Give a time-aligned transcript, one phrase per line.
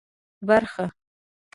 [0.47, 0.85] برخه